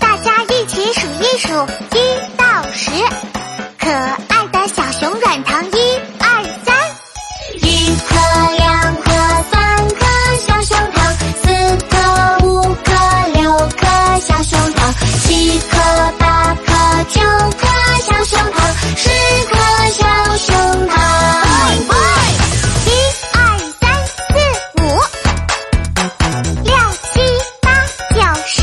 [0.00, 1.48] 大家一起数一数，
[1.94, 1.98] 一
[2.36, 2.90] 到十，
[28.52, 28.62] 十，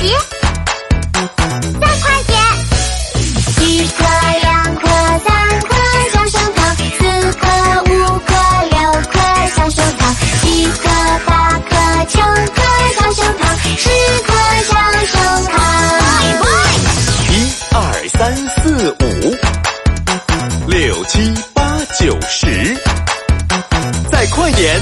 [1.79, 2.35] 再快点！
[3.61, 4.03] 一颗
[4.41, 4.83] 两颗
[5.25, 5.69] 三颗
[6.11, 7.47] 小熊糖，四颗
[7.83, 8.33] 五颗
[8.69, 9.17] 六颗
[9.55, 10.89] 小熊糖，七颗
[11.25, 11.71] 八颗
[12.09, 12.19] 九
[12.53, 12.59] 颗
[12.99, 13.87] 小熊糖，十
[14.25, 14.33] 颗
[14.67, 14.69] 小
[15.05, 15.55] 熊糖。
[17.31, 17.33] 一
[17.71, 17.77] 二
[18.09, 18.19] 三
[18.57, 19.05] 四五，
[20.67, 22.77] 六七八九十，
[24.11, 24.81] 再快点！